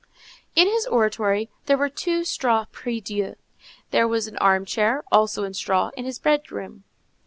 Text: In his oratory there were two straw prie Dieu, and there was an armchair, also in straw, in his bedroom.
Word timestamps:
In 0.55 0.65
his 0.67 0.87
oratory 0.87 1.51
there 1.67 1.77
were 1.77 1.87
two 1.87 2.23
straw 2.23 2.65
prie 2.71 2.99
Dieu, 3.01 3.23
and 3.23 3.35
there 3.91 4.07
was 4.07 4.25
an 4.25 4.35
armchair, 4.39 5.03
also 5.11 5.43
in 5.43 5.53
straw, 5.53 5.91
in 5.95 6.05
his 6.05 6.17
bedroom. 6.17 6.85